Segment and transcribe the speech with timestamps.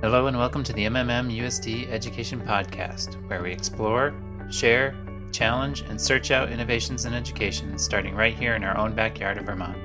[0.00, 4.14] Hello and welcome to the MMM USD Education Podcast, where we explore,
[4.48, 4.94] share,
[5.32, 9.46] challenge, and search out innovations in education starting right here in our own backyard of
[9.46, 9.76] Vermont.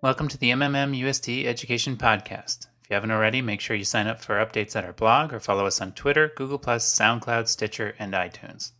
[0.00, 2.68] Welcome to the MMM USD Education Podcast.
[2.86, 5.40] If you haven't already, make sure you sign up for updates at our blog or
[5.40, 8.70] follow us on Twitter, Google, SoundCloud, Stitcher, and iTunes.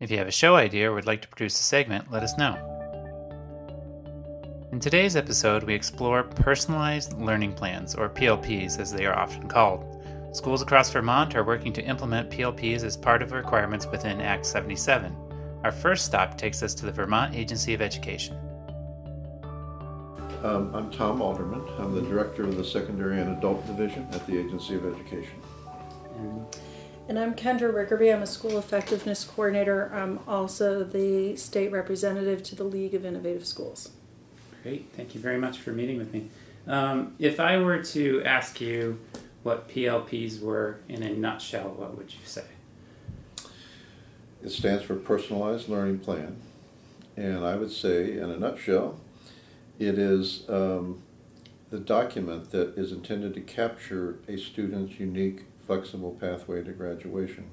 [0.00, 2.38] If you have a show idea or would like to produce a segment, let us
[2.38, 2.56] know.
[4.72, 10.02] In today's episode, we explore personalized learning plans, or PLPs as they are often called.
[10.32, 15.14] Schools across Vermont are working to implement PLPs as part of requirements within Act 77.
[15.64, 18.38] Our first stop takes us to the Vermont Agency of Education.
[20.44, 21.62] Um, I'm Tom Alderman.
[21.78, 25.40] I'm the director of the Secondary and Adult Division at the Agency of Education.
[27.08, 28.14] And I'm Kendra Rickerby.
[28.14, 29.90] I'm a school effectiveness coordinator.
[29.94, 33.92] I'm also the state representative to the League of Innovative Schools.
[34.62, 34.90] Great.
[34.94, 36.28] Thank you very much for meeting with me.
[36.66, 39.00] Um, if I were to ask you
[39.44, 42.44] what PLPs were in a nutshell, what would you say?
[44.44, 46.36] It stands for Personalized Learning Plan.
[47.16, 49.00] And I would say, in a nutshell,
[49.78, 51.02] it is um,
[51.70, 57.50] the document that is intended to capture a student's unique, flexible pathway to graduation.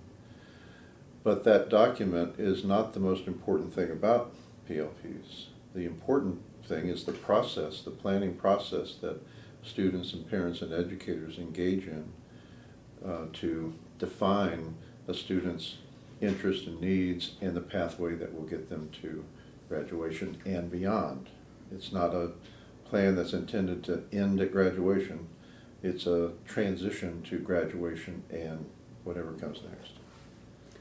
[1.23, 4.33] But that document is not the most important thing about
[4.69, 5.45] PLPs.
[5.73, 9.21] The important thing is the process, the planning process that
[9.63, 12.11] students and parents and educators engage in
[13.05, 14.75] uh, to define
[15.07, 15.77] a student's
[16.19, 19.25] interests and needs and the pathway that will get them to
[19.67, 21.29] graduation and beyond.
[21.73, 22.31] It's not a
[22.85, 25.27] plan that's intended to end at graduation.
[25.81, 28.65] It's a transition to graduation and
[29.03, 29.93] whatever comes next.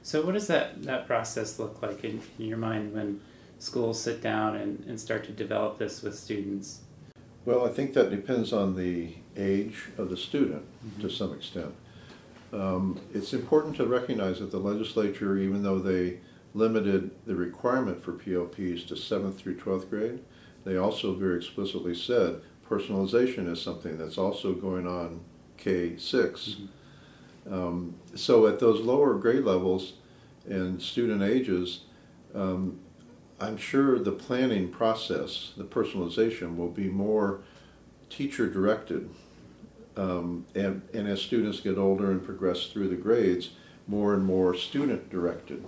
[0.03, 3.21] So, what does that, that process look like in, in your mind when
[3.59, 6.81] schools sit down and, and start to develop this with students?
[7.45, 11.03] Well, I think that depends on the age of the student mm-hmm.
[11.03, 11.75] to some extent.
[12.53, 16.19] Um, it's important to recognize that the legislature, even though they
[16.53, 20.21] limited the requirement for PLPs to 7th through 12th grade,
[20.65, 22.41] they also very explicitly said
[22.71, 25.21] personalization is something that's also going on
[25.57, 26.41] K 6.
[26.41, 27.53] Mm-hmm.
[27.53, 29.95] Um, so at those lower grade levels
[30.49, 31.81] and student ages,
[32.35, 32.79] um,
[33.41, 37.41] I'm sure the planning process, the personalization, will be more
[38.09, 39.11] teacher directed.
[39.97, 43.51] Um, and, and as students get older and progress through the grades,
[43.87, 45.67] more and more student directed.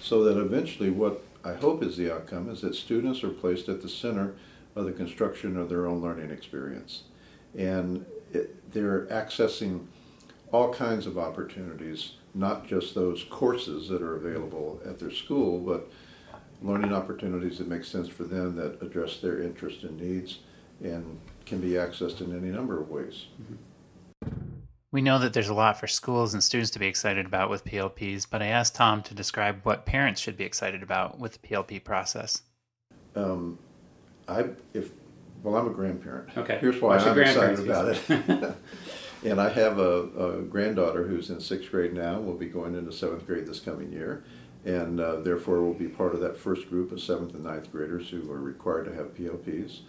[0.00, 3.82] So that eventually, what I hope is the outcome is that students are placed at
[3.82, 4.34] the center
[4.74, 7.04] of the construction of their own learning experience.
[7.56, 9.86] And it, they're accessing
[10.52, 15.90] all kinds of opportunities, not just those courses that are available at their school, but
[16.62, 20.40] learning opportunities that make sense for them that address their interests and needs
[20.82, 23.26] and can be accessed in any number of ways.
[23.40, 23.54] Mm-hmm.
[24.90, 27.64] We know that there's a lot for schools and students to be excited about with
[27.64, 31.46] PLPs, but I asked Tom to describe what parents should be excited about with the
[31.46, 32.42] PLP process.
[33.14, 33.58] Um,
[34.26, 34.90] I if
[35.42, 36.36] well, I'm a grandparent.
[36.36, 36.58] Okay.
[36.60, 38.00] Here's why I'm excited about it.
[39.24, 42.18] and I have a, a, granddaughter who's in sixth grade now.
[42.20, 44.24] Will be going into seventh grade this coming year,
[44.64, 48.08] and uh, therefore will be part of that first group of seventh and ninth graders
[48.08, 49.80] who are required to have PLPs.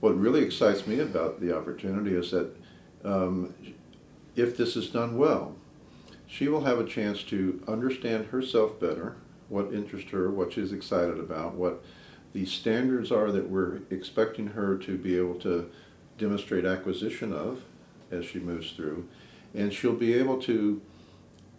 [0.00, 2.54] What really excites me about the opportunity is that
[3.04, 3.54] um,
[4.38, 5.56] if this is done well,
[6.26, 9.16] she will have a chance to understand herself better,
[9.48, 11.82] what interests her, what she's excited about, what
[12.32, 15.68] the standards are that we're expecting her to be able to
[16.18, 17.64] demonstrate acquisition of
[18.10, 19.08] as she moves through,
[19.54, 20.80] and she'll be able to,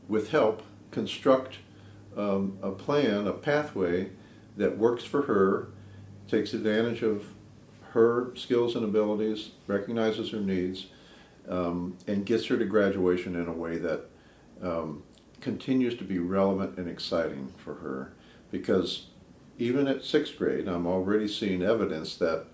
[0.07, 1.57] with help, construct
[2.15, 4.09] um, a plan, a pathway
[4.55, 5.67] that works for her,
[6.27, 7.33] takes advantage of
[7.91, 10.87] her skills and abilities, recognizes her needs,
[11.49, 14.05] um, and gets her to graduation in a way that
[14.61, 15.03] um,
[15.41, 18.13] continues to be relevant and exciting for her.
[18.51, 19.07] Because
[19.57, 22.45] even at sixth grade, I'm already seeing evidence that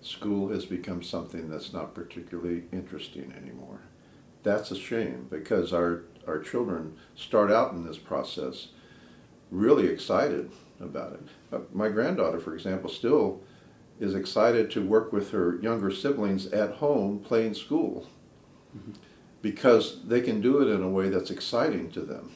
[0.00, 3.80] school has become something that's not particularly interesting anymore.
[4.42, 8.68] That's a shame because our, our children start out in this process
[9.50, 10.50] really excited
[10.80, 11.28] about it.
[11.52, 13.40] Uh, my granddaughter, for example, still
[13.98, 18.06] is excited to work with her younger siblings at home playing school
[18.78, 18.92] mm-hmm.
[19.42, 22.30] because they can do it in a way that's exciting to them.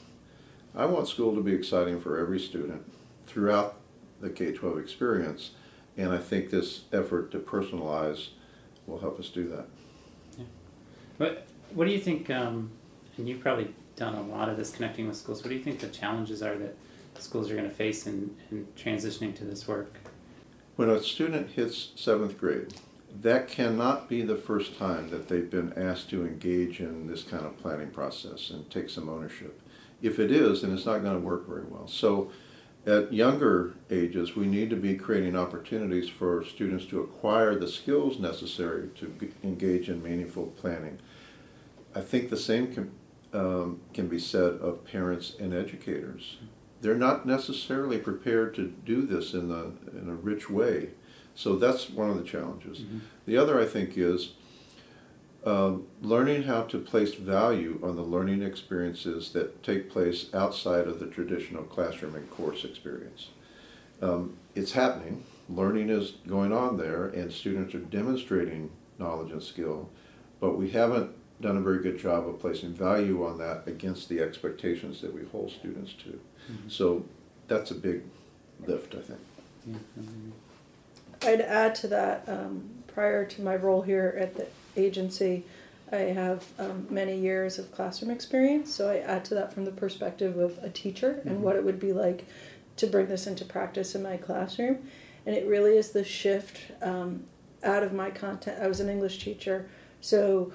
[0.75, 2.91] I want school to be exciting for every student
[3.27, 3.77] throughout
[4.21, 5.51] the K 12 experience,
[5.97, 8.29] and I think this effort to personalize
[8.87, 9.67] will help us do that.
[10.39, 10.45] Yeah.
[11.19, 12.31] What What do you think?
[12.31, 12.71] Um,
[13.17, 15.43] and you've probably done a lot of this connecting with schools.
[15.43, 16.75] What do you think the challenges are that
[17.19, 19.97] schools are going to face in, in transitioning to this work?
[20.77, 22.75] When a student hits seventh grade,
[23.21, 27.45] that cannot be the first time that they've been asked to engage in this kind
[27.45, 29.61] of planning process and take some ownership.
[30.01, 31.87] If it is, then it's not going to work very well.
[31.87, 32.31] So,
[32.85, 38.19] at younger ages, we need to be creating opportunities for students to acquire the skills
[38.19, 40.99] necessary to engage in meaningful planning.
[41.95, 42.91] I think the same can,
[43.33, 46.39] um, can be said of parents and educators.
[46.81, 50.89] They're not necessarily prepared to do this in, the, in a rich way.
[51.35, 52.81] So that's one of the challenges.
[52.81, 52.99] Mm-hmm.
[53.27, 54.33] The other, I think, is
[55.45, 61.01] um, learning how to place value on the learning experiences that take place outside of
[61.01, 63.29] the traditional classroom and course experience.
[64.01, 69.91] Um, it's happening, learning is going on there, and students are demonstrating knowledge and skill,
[70.41, 74.21] but we haven't done a very good job of placing value on that against the
[74.21, 76.21] expectations that we hold students to.
[76.51, 76.69] Mm-hmm.
[76.69, 77.05] So
[77.49, 78.03] that's a big
[78.65, 79.21] lift, I think.
[79.69, 80.31] Mm-hmm.
[81.25, 84.47] I'd add to that, um, prior to my role here at the
[84.77, 85.45] agency,
[85.91, 89.71] I have um, many years of classroom experience, so I add to that from the
[89.71, 91.29] perspective of a teacher mm-hmm.
[91.29, 92.27] and what it would be like
[92.77, 94.79] to bring this into practice in my classroom.
[95.27, 97.25] And it really is the shift um,
[97.63, 98.61] out of my content.
[98.61, 99.69] I was an English teacher,
[100.01, 100.53] so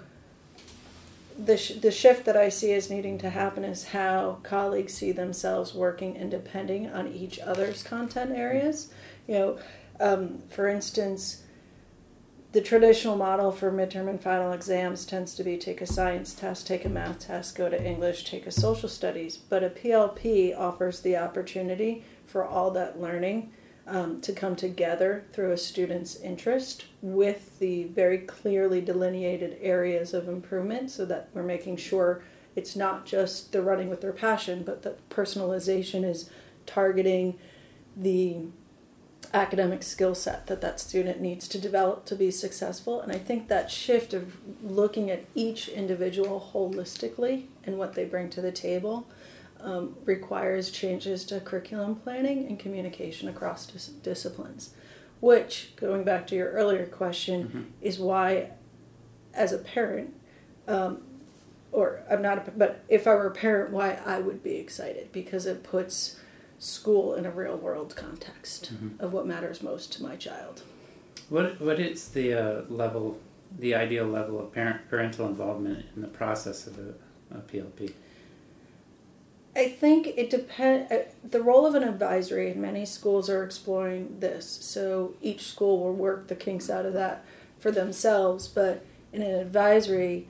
[1.37, 5.11] the, sh- the shift that I see as needing to happen is how colleagues see
[5.11, 8.89] themselves working and depending on each other's content areas.
[9.27, 9.59] You know,
[9.99, 11.43] um, for instance,
[12.53, 16.65] the traditional model for midterm and final exams tends to be take a science test,
[16.65, 19.37] take a math test, go to English, take a social studies.
[19.37, 23.51] But a PLP offers the opportunity for all that learning
[23.85, 30.27] um, to come together through a student's interest with the very clearly delineated areas of
[30.27, 32.23] improvement so that we're making sure
[32.55, 36.29] it's not just they're running with their passion, but that personalization is
[36.65, 37.37] targeting
[37.95, 38.47] the
[39.33, 43.47] academic skill set that that student needs to develop to be successful and i think
[43.47, 49.07] that shift of looking at each individual holistically and what they bring to the table
[49.59, 54.71] um, requires changes to curriculum planning and communication across dis- disciplines
[55.19, 57.61] which going back to your earlier question mm-hmm.
[57.81, 58.51] is why
[59.33, 60.13] as a parent
[60.67, 61.01] um,
[61.71, 65.11] or i'm not a, but if i were a parent why i would be excited
[65.11, 66.19] because it puts
[66.59, 69.03] school in a real world context mm-hmm.
[69.03, 70.63] of what matters most to my child.
[71.29, 73.19] What what is the uh, level,
[73.57, 77.93] the ideal level of parent parental involvement in the process of a, a PLP?
[79.57, 80.91] I think it depends.
[80.91, 84.45] Uh, the role of an advisory, and many schools are exploring this.
[84.61, 87.25] So each school will work the kinks out of that
[87.59, 88.47] for themselves.
[88.47, 90.27] But in an advisory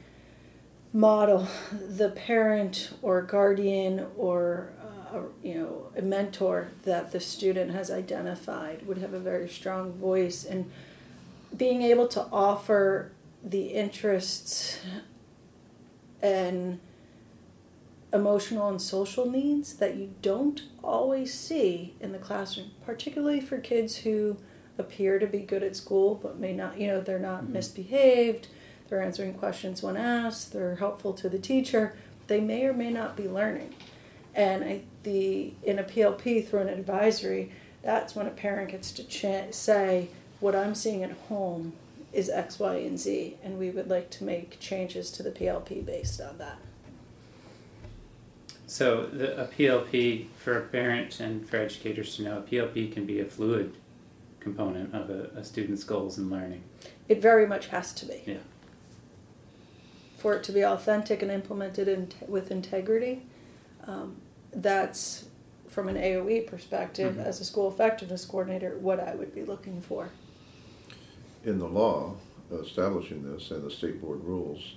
[0.94, 4.72] model, the parent or guardian or
[5.14, 9.94] a, you know a mentor that the student has identified would have a very strong
[9.94, 10.70] voice and
[11.56, 13.12] being able to offer
[13.44, 14.80] the interests
[16.22, 16.80] and
[18.14, 23.98] emotional and social needs that you don't always see in the classroom particularly for kids
[23.98, 24.38] who
[24.78, 27.54] appear to be good at school but may not you know they're not mm-hmm.
[27.54, 28.48] misbehaved
[28.88, 31.96] they're answering questions when asked they're helpful to the teacher
[32.28, 33.74] they may or may not be learning
[34.38, 37.52] and I, the in a PLP through an advisory,
[37.82, 41.74] that's when a parent gets to ch- say, "What I'm seeing at home
[42.14, 45.84] is X, Y, and Z, and we would like to make changes to the PLP
[45.84, 46.60] based on that."
[48.68, 53.06] So the, a PLP for a parent and for educators to know, a PLP can
[53.06, 53.74] be a fluid
[54.40, 56.64] component of a, a student's goals and learning.
[57.10, 58.24] It very much has to be.
[58.26, 58.38] Yeah.
[60.18, 63.24] For it to be authentic and implemented in, with integrity,
[63.86, 64.18] um,
[64.58, 65.26] that's
[65.68, 67.26] from an AOE perspective, mm-hmm.
[67.26, 70.10] as a school effectiveness coordinator, what I would be looking for.
[71.46, 72.16] In the law
[72.52, 74.76] establishing this and the state board rules,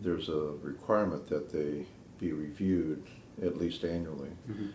[0.00, 1.84] there's a requirement that they
[2.18, 3.02] be reviewed
[3.42, 4.30] at least annually.
[4.50, 4.68] Mm-hmm.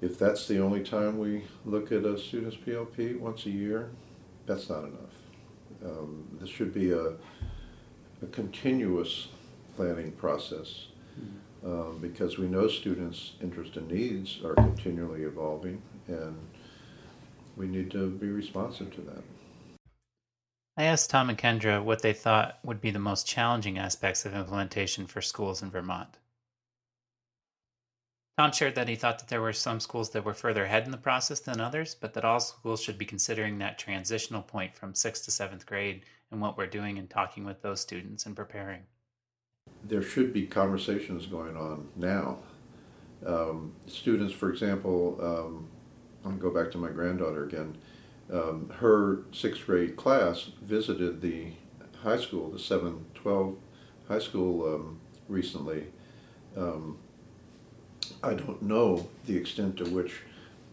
[0.00, 3.90] If that's the only time we look at a student's PLP once a year,
[4.46, 5.14] that's not enough.
[5.84, 7.12] Um, this should be a,
[8.22, 9.28] a continuous
[9.76, 10.88] planning process
[11.66, 16.38] um, because we know students' interests and needs are continually evolving, and
[17.56, 19.22] we need to be responsive to that.
[20.76, 24.34] I asked Tom and Kendra what they thought would be the most challenging aspects of
[24.34, 26.18] implementation for schools in Vermont.
[28.38, 30.90] Tom shared that he thought that there were some schools that were further ahead in
[30.90, 34.94] the process than others, but that all schools should be considering that transitional point from
[34.94, 38.82] sixth to seventh grade and what we're doing and talking with those students and preparing.
[39.88, 42.38] There should be conversations going on now.
[43.24, 45.68] Um, students, for example, um,
[46.24, 47.76] I'll go back to my granddaughter again.
[48.32, 51.52] Um, her sixth grade class visited the
[52.02, 53.58] high school, the 712
[54.08, 55.86] high school, um, recently.
[56.56, 56.98] Um,
[58.22, 60.22] I don't know the extent to which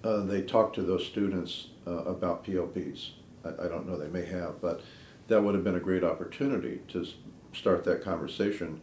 [0.04, 3.12] uh, they talked to those students uh, about PLPs.
[3.46, 4.82] I, I, don't know, they may have, but
[5.28, 7.06] that would have been a great opportunity to
[7.54, 8.82] start that conversation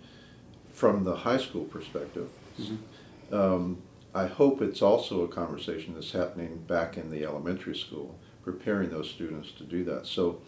[0.73, 2.29] from the high school perspective.
[2.61, 3.35] Mm-hmm.
[3.35, 3.83] Um,
[4.15, 9.09] I hope it's also a conversation that's happening back in the elementary school, preparing those
[9.09, 10.07] students to do that.
[10.07, 10.41] So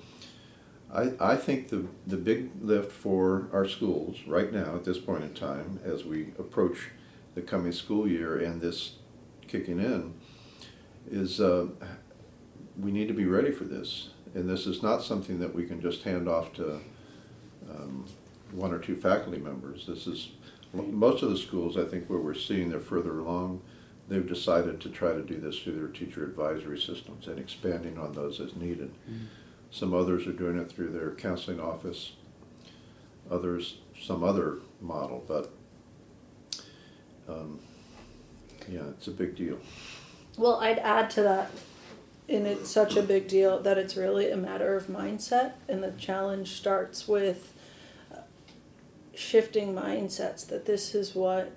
[0.93, 5.23] I, I think the, the big lift for our schools right now at this point
[5.23, 6.91] in time, as we approach
[7.35, 8.97] the coming school year and this
[9.47, 10.15] kicking in,
[11.11, 11.67] is uh,
[12.79, 14.11] we need to be ready for this.
[14.35, 16.81] And this is not something that we can just hand off to
[17.75, 18.07] um,
[18.53, 19.87] one or two faculty members.
[19.87, 20.31] This is
[20.75, 23.61] most of the schools, I think, where we're seeing they're further along,
[24.09, 28.13] they've decided to try to do this through their teacher advisory systems and expanding on
[28.13, 28.93] those as needed.
[29.09, 29.27] Mm-hmm.
[29.71, 32.13] Some others are doing it through their counseling office,
[33.31, 35.53] others some other model, but
[37.29, 37.61] um,
[38.69, 39.59] yeah, it's a big deal.
[40.37, 41.51] Well, I'd add to that,
[42.29, 45.93] and it's such a big deal that it's really a matter of mindset, and the
[45.93, 47.52] challenge starts with
[49.15, 51.53] shifting mindsets that this is what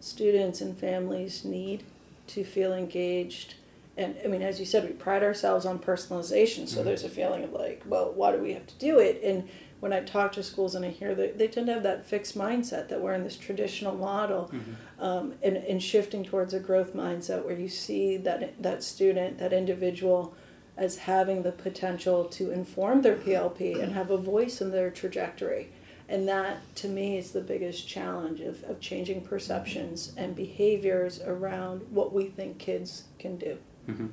[0.00, 1.82] students and families need
[2.28, 3.54] to feel engaged.
[3.96, 6.84] And I mean, as you said, we pride ourselves on personalization, so mm-hmm.
[6.84, 9.20] there's a feeling of like, well, why do we have to do it?
[9.22, 9.48] And
[9.80, 12.36] when I talk to schools and I hear that they tend to have that fixed
[12.36, 15.02] mindset that we're in this traditional model, mm-hmm.
[15.02, 19.52] um, and, and shifting towards a growth mindset where you see that that student, that
[19.52, 20.34] individual,
[20.76, 25.70] as having the potential to inform their PLP and have a voice in their trajectory
[26.10, 31.80] and that to me is the biggest challenge of, of changing perceptions and behaviors around
[31.90, 33.56] what we think kids can do
[33.88, 34.08] mm-hmm.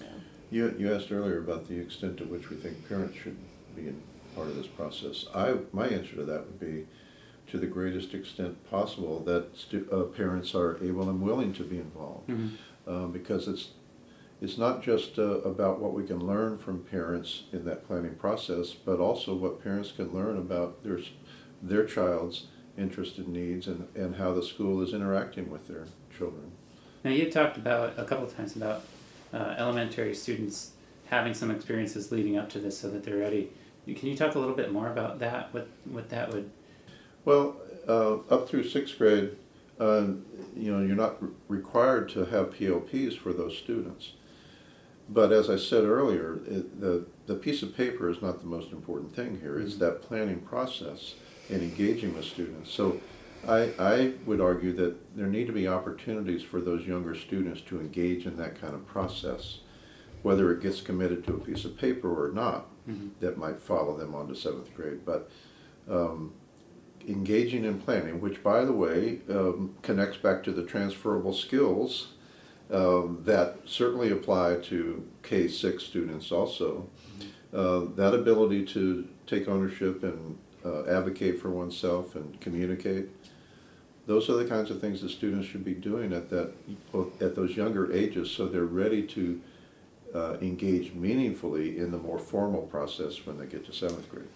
[0.00, 0.06] yeah.
[0.50, 3.36] you, you asked earlier about the extent to which we think parents should
[3.74, 4.00] be in
[4.34, 6.86] part of this process I, my answer to that would be
[7.48, 11.78] to the greatest extent possible that stu- uh, parents are able and willing to be
[11.78, 12.90] involved mm-hmm.
[12.90, 13.70] um, because it's
[14.40, 18.72] it's not just uh, about what we can learn from parents in that planning process,
[18.72, 21.00] but also what parents can learn about their
[21.60, 26.52] their child's and needs and, and how the school is interacting with their children.
[27.02, 28.84] Now you talked about a couple of times about
[29.32, 30.72] uh, elementary students
[31.10, 33.50] having some experiences leading up to this so that they're ready.
[33.86, 35.52] Can you talk a little bit more about that?
[35.52, 36.50] What what that would?
[37.24, 37.56] Well,
[37.88, 39.36] uh, up through sixth grade,
[39.80, 40.06] uh,
[40.54, 44.12] you know, you're not re- required to have PLPs for those students.
[45.08, 48.72] But as I said earlier, it, the, the piece of paper is not the most
[48.72, 49.58] important thing here.
[49.58, 49.84] It's mm-hmm.
[49.84, 51.14] that planning process
[51.48, 52.70] and engaging with students.
[52.70, 53.00] So
[53.46, 57.80] I, I would argue that there need to be opportunities for those younger students to
[57.80, 59.60] engage in that kind of process,
[60.22, 63.08] whether it gets committed to a piece of paper or not, mm-hmm.
[63.20, 65.06] that might follow them on to seventh grade.
[65.06, 65.30] But
[65.88, 66.34] um,
[67.06, 72.08] engaging in planning, which by the way um, connects back to the transferable skills
[72.70, 76.88] um, that certainly apply to K 6 students also.
[77.52, 83.08] Uh, that ability to take ownership and uh, advocate for oneself and communicate.
[84.06, 86.52] Those are the kinds of things that students should be doing at that
[87.20, 89.40] at those younger ages, so they're ready to
[90.14, 94.28] uh, engage meaningfully in the more formal process when they get to seventh grade.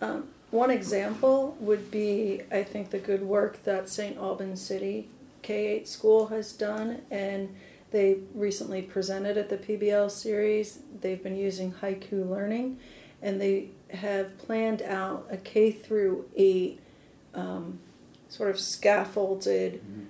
[0.00, 4.16] Um, one example would be, I think, the good work that St.
[4.16, 5.08] Albans City
[5.44, 7.54] K 8 school has done, and
[7.90, 10.78] they recently presented at the PBL series.
[11.02, 12.78] They've been using haiku learning,
[13.20, 16.80] and they have planned out a K through 8
[17.34, 17.78] um,
[18.28, 20.04] sort of scaffolded mm-hmm.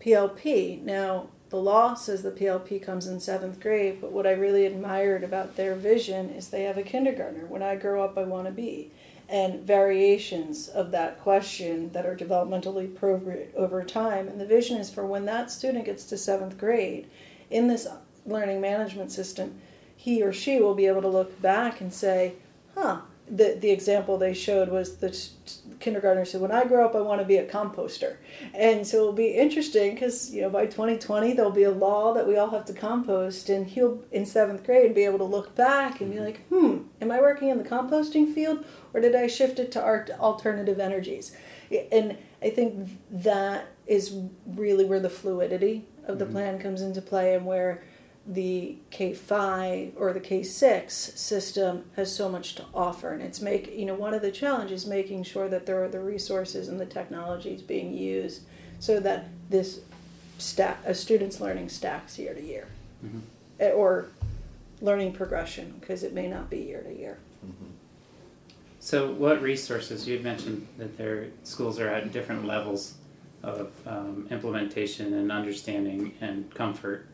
[0.00, 0.82] PLP.
[0.82, 5.22] Now, the law says the PLP comes in seventh grade, but what I really admired
[5.22, 7.44] about their vision is they have a kindergartner.
[7.44, 8.90] When I grow up, I want to be
[9.28, 14.26] and variations of that question that are developmentally appropriate over time.
[14.26, 17.08] And the vision is for when that student gets to seventh grade
[17.50, 17.86] in this
[18.24, 19.60] learning management system,
[19.96, 22.34] he or she will be able to look back and say,
[22.74, 25.28] huh, the, the example they showed was the
[25.80, 28.16] kindergartner said, "When I grow up, I want to be a composter,"
[28.54, 32.26] and so it'll be interesting because you know by 2020 there'll be a law that
[32.26, 36.00] we all have to compost, and he'll in seventh grade be able to look back
[36.00, 39.58] and be like, "Hmm, am I working in the composting field, or did I shift
[39.58, 41.36] it to art alternative energies?"
[41.92, 44.14] And I think that is
[44.46, 46.34] really where the fluidity of the mm-hmm.
[46.34, 47.82] plan comes into play, and where
[48.26, 53.40] the K five or the K six system has so much to offer, and it's
[53.40, 56.78] make you know one of the challenges making sure that there are the resources and
[56.78, 58.42] the technologies being used
[58.78, 59.80] so that this
[60.36, 62.68] stack a student's learning stacks year to year,
[63.04, 63.20] Mhm.
[63.58, 64.08] Eh, or
[64.80, 67.18] learning progression because it may not be year to year.
[68.80, 72.94] So, what resources you had mentioned that their schools are at different levels
[73.42, 77.06] of um, implementation and understanding and comfort.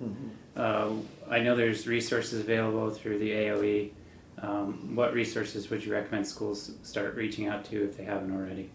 [0.57, 0.91] Uh,
[1.29, 3.91] I know there's resources available through the AOE.
[4.41, 8.71] Um, what resources would you recommend schools start reaching out to if they haven't already?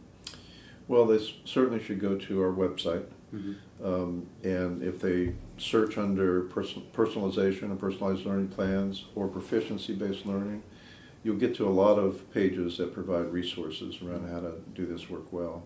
[0.88, 3.56] Well, they certainly should go to our website, Mhm.
[3.84, 10.64] um, and if they search under person- personalization and personalized learning plans or proficiency-based learning,
[11.24, 15.10] you'll get to a lot of pages that provide resources around how to do this
[15.10, 15.64] work well.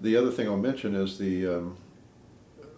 [0.00, 1.76] The other thing I'll mention is the um,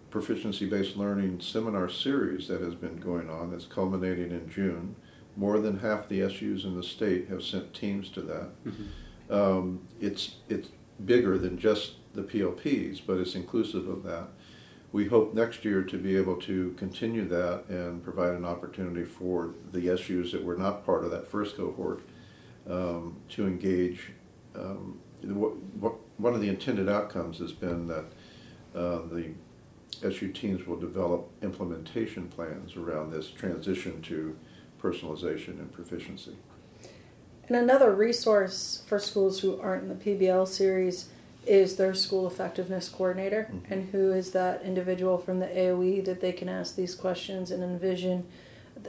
[0.09, 4.95] proficiency-based learning seminar series that has been going on, that's culminating in June.
[5.37, 8.49] More than half the SUs in the state have sent teams to that.
[8.65, 9.33] Mhm.
[9.33, 10.69] Um, it's it's
[11.05, 14.27] bigger than just the PLPs, but it's inclusive of that.
[14.91, 19.55] We hope next year to be able to continue that and provide an opportunity for
[19.71, 22.01] the SUs that were not part of that first cohort
[22.69, 24.11] um, to engage.
[24.53, 28.05] Um, what, what, one of the intended outcomes has been that
[28.75, 29.31] uh, the
[30.03, 34.37] SU teams will develop implementation plans around this transition to
[34.81, 36.35] personalization and proficiency.
[37.47, 41.09] And another resource for schools who aren't in the PBL series
[41.45, 43.71] is their school effectiveness coordinator, Mhm.
[43.71, 47.63] and who is that individual from the AOE that they can ask these questions and
[47.63, 48.25] envision.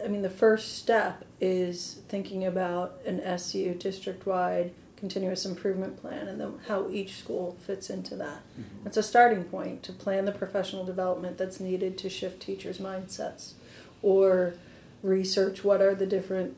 [0.05, 6.29] I mean, the first step is thinking about an SU district wide continuous improvement plan
[6.29, 8.43] and then how each school fits into that.
[8.87, 13.55] It's a starting point to plan the professional development that's needed to shift teachers' mindsets
[14.01, 14.55] or
[15.03, 16.55] research what are the different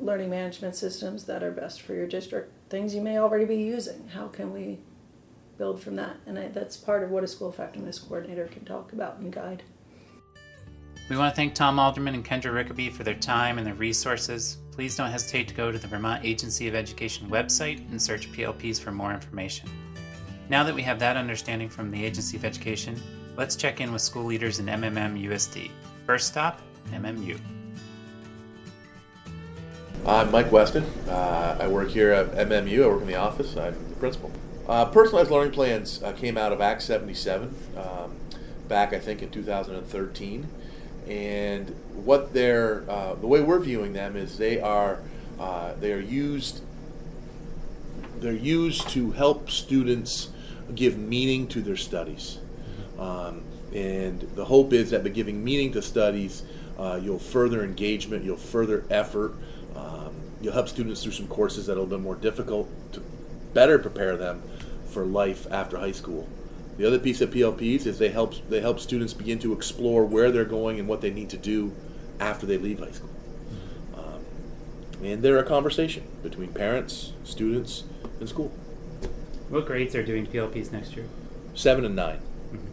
[0.00, 2.50] learning management systems that are best for your district.
[2.68, 4.08] Things you may already be using.
[4.14, 4.78] How can we
[5.60, 6.16] build from that?
[6.26, 9.62] And I, that's part of what a school effectiveness coordinator can talk about and guide.
[11.10, 14.56] We want to thank Tom Alderman and Kendra Rickerby for their time and their resources.
[14.72, 18.80] Please don't hesitate to go to the Vermont Agency of Education website and search PLPs
[18.80, 19.68] for more information.
[20.48, 23.00] Now that we have that understanding from the Agency of Education,
[23.36, 25.70] let's check in with school leaders in MMM USD.
[26.06, 26.60] First stop,
[26.92, 27.38] MMU.
[30.06, 30.84] I'm Mike Weston.
[31.06, 32.84] Uh, I work here at MMU.
[32.84, 33.56] I work in the office.
[33.58, 34.32] I'm the principal.
[34.70, 38.16] Uh, personalized learning plans uh, came out of Act 77 um,
[38.68, 40.48] back, I think, in 2013.
[41.08, 41.70] And
[42.04, 45.02] what they're, uh, the way we're viewing them is they are,
[45.40, 46.62] uh, they are used,
[48.20, 50.28] they're used to help students
[50.72, 52.38] give meaning to their studies.
[52.96, 53.42] Um,
[53.74, 56.44] and the hope is that by giving meaning to studies,
[56.78, 59.34] uh, you'll further engagement, you'll further effort,
[59.74, 63.02] um, you'll help students through some courses that are a little bit more difficult to
[63.52, 64.40] better prepare them
[64.90, 66.28] for life after high school.
[66.76, 70.30] The other piece of PLPs is they help they help students begin to explore where
[70.30, 71.74] they're going and what they need to do
[72.18, 73.10] after they leave high school.
[73.96, 74.24] Um,
[75.04, 77.84] and they're a conversation between parents, students,
[78.18, 78.52] and school.
[79.48, 81.06] What grades are doing PLPs next year?
[81.54, 82.20] Seven and 9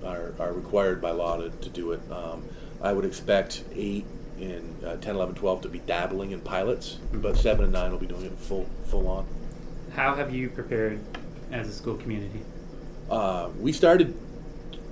[0.06, 2.01] are, are required by law to, to do it.
[2.12, 2.43] Um,
[2.82, 4.06] I would expect eight
[4.39, 7.97] and uh, 10, 11, 12 to be dabbling in pilots, but seven and nine will
[7.97, 9.25] be doing it full full on.
[9.93, 10.99] How have you prepared
[11.51, 12.41] as a school community?
[13.10, 14.17] Uh, we started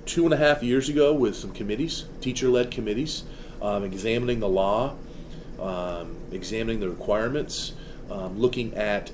[0.06, 3.24] two and a half years ago with some committees, teacher-led committees,
[3.60, 4.94] um, examining the law,
[5.60, 7.74] um, examining the requirements,
[8.10, 9.10] um, looking at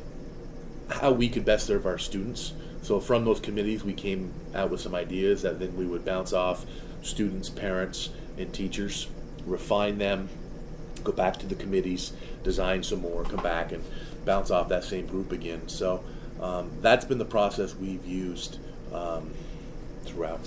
[0.91, 2.53] how we could best serve our students.
[2.83, 6.33] So from those committees, we came out with some ideas that then we would bounce
[6.33, 6.67] off
[7.01, 9.09] students, parents, and teachers,
[9.47, 10.29] refine them,
[11.03, 13.83] go back to the committees, design some more, come back and
[14.25, 15.69] bounce off that same group again.
[15.69, 16.05] So
[16.43, 18.59] um, that's been the process we've used
[18.93, 19.33] um,
[20.05, 20.41] throughout.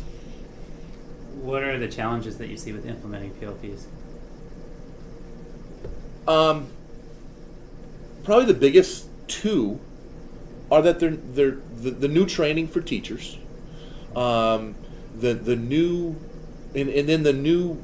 [1.41, 3.85] What are the challenges that you see with implementing PLPs?
[6.27, 6.67] Um,
[8.23, 9.79] probably the biggest two
[10.71, 13.37] are that they're they're the, the new training for teachers,
[14.15, 14.75] um,
[15.15, 16.19] the the new,
[16.73, 17.81] and, and then the new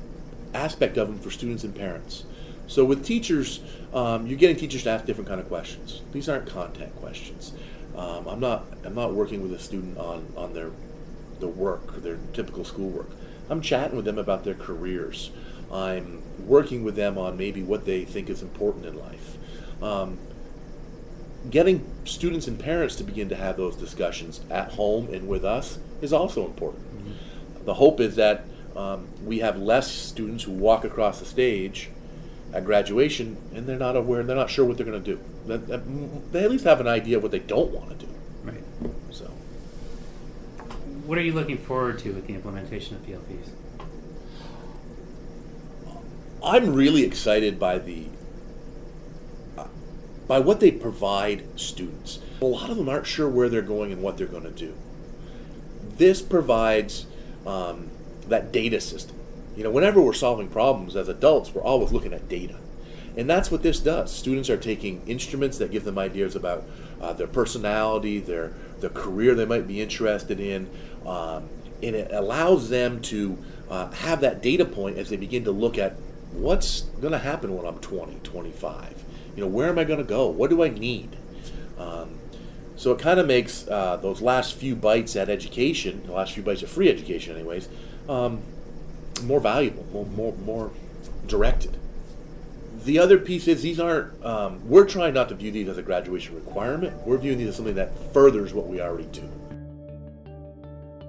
[0.53, 2.25] aspect of them for students and parents.
[2.67, 3.59] So with teachers,
[3.93, 6.01] um, you're getting teachers to ask different kind of questions.
[6.13, 7.53] These aren't content questions.
[7.95, 10.71] Um, I'm not I'm not working with a student on on their
[11.39, 13.09] their work, their typical schoolwork.
[13.49, 15.31] I'm chatting with them about their careers.
[15.71, 19.37] I'm working with them on maybe what they think is important in life.
[19.81, 20.19] Um,
[21.49, 25.79] getting students and parents to begin to have those discussions at home and with us
[26.01, 26.85] is also important.
[27.65, 31.89] The hope is that um, we have less students who walk across the stage
[32.53, 35.19] at graduation and they're not aware, and they're not sure what they're going to do.
[36.31, 38.11] They at least have an idea of what they don't want to do.
[38.43, 38.63] Right.
[39.11, 39.25] So,
[41.05, 43.49] what are you looking forward to with the implementation of PLPs?
[46.43, 48.05] I'm really excited by the
[49.57, 49.67] uh,
[50.27, 52.19] by what they provide students.
[52.41, 54.75] A lot of them aren't sure where they're going and what they're going to do.
[55.97, 57.05] This provides
[57.45, 57.91] um,
[58.27, 59.17] that data system.
[59.55, 62.57] You know, whenever we're solving problems as adults, we're always looking at data.
[63.17, 64.11] And that's what this does.
[64.11, 66.63] Students are taking instruments that give them ideas about
[67.01, 70.69] uh, their personality, their, their career they might be interested in,
[71.05, 71.49] um,
[71.83, 73.37] and it allows them to
[73.69, 75.93] uh, have that data point as they begin to look at
[76.31, 79.03] what's going to happen when I'm 20, 25.
[79.35, 80.27] You know, where am I going to go?
[80.27, 81.15] What do I need?
[81.77, 82.19] Um,
[82.75, 86.43] so it kind of makes uh, those last few bites at education, the last few
[86.43, 87.67] bites of free education, anyways,
[88.07, 88.41] um,
[89.23, 90.71] more valuable, more, more, more
[91.27, 91.77] directed.
[92.83, 95.83] The other piece is these aren't, um, we're trying not to view these as a
[95.83, 96.95] graduation requirement.
[97.05, 99.29] We're viewing these as something that furthers what we already do.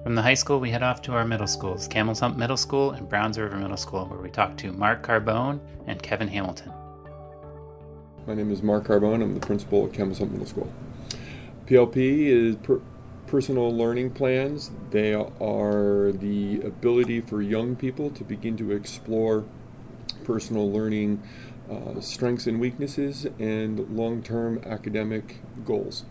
[0.03, 2.91] From the high school, we head off to our middle schools Camel's Hump Middle School
[2.91, 6.73] and Browns River Middle School, where we talk to Mark Carbone and Kevin Hamilton.
[8.27, 9.23] My name is Mark Carbone.
[9.23, 10.71] I'm the principal at Camel's Hump Middle School.
[11.65, 12.81] PLP is per-
[13.33, 14.69] personal learning plans.
[14.91, 19.43] They are the ability for young people to begin to explore
[20.23, 21.23] personal learning
[21.67, 26.05] uh, strengths and weaknesses and long term academic goals.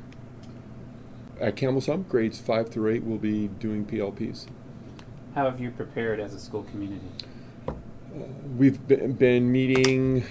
[1.40, 4.48] At Camel's Hump, grades 5 through 8 will be doing PLPs.
[5.36, 7.06] How have you prepared as a school community?
[7.68, 7.72] Uh,
[8.58, 10.24] we've been meeting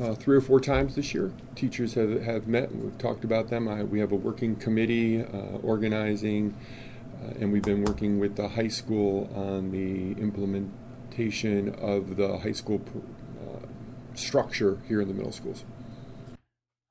[0.00, 1.32] uh, three or four times this year.
[1.54, 3.68] Teachers have, have met and we've talked about them.
[3.68, 6.56] I, we have a working committee uh, organizing,
[7.22, 12.52] uh, and we've been working with the high school on the implementation of the high
[12.52, 12.80] school
[13.40, 13.66] uh,
[14.14, 15.64] structure here in the middle schools.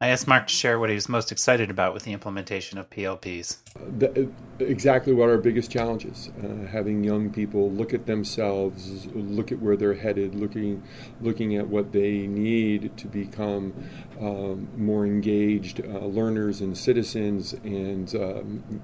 [0.03, 2.89] I asked Mark to share what he was most excited about with the implementation of
[2.89, 3.59] PLPs.
[3.99, 9.53] The, exactly what our biggest challenge is uh, having young people look at themselves, look
[9.53, 10.83] at where they're headed, looking,
[11.21, 13.73] looking at what they need to become
[14.19, 18.81] um, more engaged uh, learners and citizens, and um,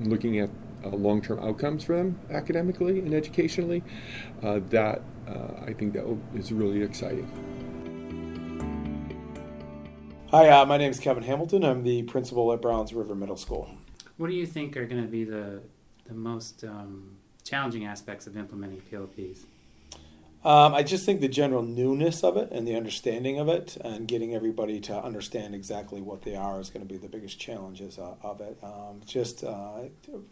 [0.00, 0.50] looking at
[0.84, 3.84] uh, long term outcomes for them academically and educationally.
[4.42, 7.30] Uh, that uh, I think that is really exciting.
[10.30, 11.64] Hi, uh, my name is Kevin Hamilton.
[11.64, 13.68] I'm the principal at Browns River Middle School.
[14.16, 15.60] What do you think are going to be the
[16.06, 19.38] the most um, challenging aspects of implementing PLPs?
[20.44, 24.06] Um, I just think the general newness of it and the understanding of it, and
[24.06, 27.98] getting everybody to understand exactly what they are, is going to be the biggest challenges
[27.98, 28.56] uh, of it.
[28.62, 29.80] Um, just uh,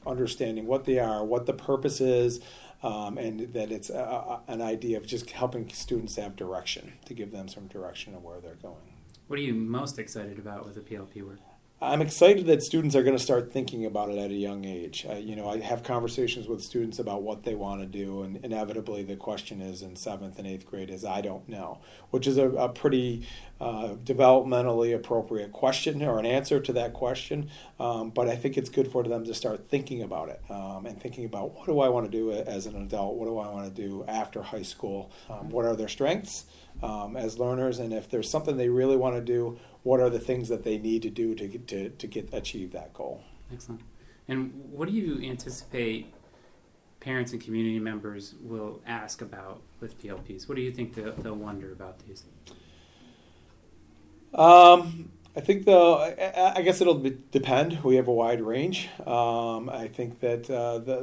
[0.07, 2.39] understanding what they are, what the purpose is,
[2.85, 7.15] um, and that it's a, a, an idea of just helping students have direction to
[7.15, 8.88] give them some direction of where they're going.
[9.29, 11.39] What are you most excited about with the PLP work?
[11.81, 15.07] I'm excited that students are going to start thinking about it at a young age.
[15.17, 19.05] You know, I have conversations with students about what they want to do, and inevitably
[19.05, 21.79] the question is in seventh and eighth grade is I don't know,
[22.11, 23.29] which is a, a pretty
[23.61, 27.51] uh, developmentally appropriate question or an answer to that question.
[27.79, 31.01] Um, but I think it's good for them to start thinking about it um, and
[31.01, 33.17] thinking about what do I want to do as an adult?
[33.17, 35.13] What do I want to do after high school?
[35.29, 36.47] Um, what are their strengths?
[36.81, 40.21] Um, as learners, and if there's something they really want to do, what are the
[40.21, 43.23] things that they need to do to get, to, to get achieve that goal.
[43.53, 43.81] Excellent.
[44.29, 46.13] And what do you anticipate
[47.01, 50.49] parents and community members will ask about with PLPs?
[50.49, 52.25] What do you think they'll, they'll wonder about these?
[54.35, 57.85] Um, I think though, I guess it'll depend.
[57.85, 58.89] We have a wide range.
[59.07, 60.97] Um, I think that uh, the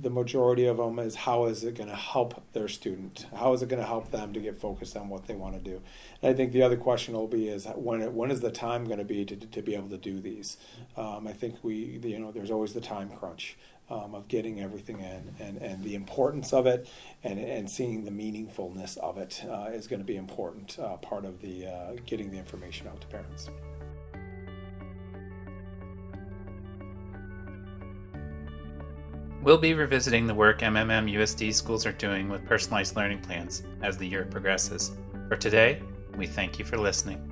[0.00, 3.26] the majority of them is how is it going to help their student?
[3.36, 5.60] How is it going to help them to get focused on what they want to
[5.60, 5.82] do?
[6.22, 8.86] And I think the other question will be is when it, when is the time
[8.86, 10.56] going to be to to be able to do these?
[10.96, 13.58] Um, I think we you know there's always the time crunch.
[13.90, 16.88] Um, of getting everything in and, and the importance of it
[17.22, 21.26] and, and seeing the meaningfulness of it uh, is going to be important uh, part
[21.26, 23.50] of the uh, getting the information out to parents.
[29.42, 33.98] We'll be revisiting the work MMM USD schools are doing with personalized learning plans as
[33.98, 34.92] the year progresses.
[35.26, 35.82] For today,
[36.16, 37.31] we thank you for listening.